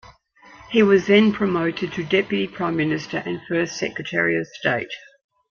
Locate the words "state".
4.47-4.89